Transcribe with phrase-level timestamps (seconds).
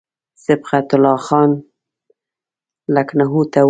[0.45, 1.49] صبغت الله خان
[2.95, 3.59] لکنهو ته ورسېدی.